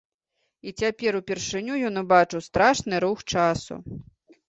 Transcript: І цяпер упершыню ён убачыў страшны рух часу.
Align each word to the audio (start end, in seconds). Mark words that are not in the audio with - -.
І 0.69 0.73
цяпер 0.83 1.19
упершыню 1.19 1.73
ён 1.91 2.03
убачыў 2.05 2.45
страшны 2.49 2.93
рух 3.09 3.19
часу. 3.33 3.83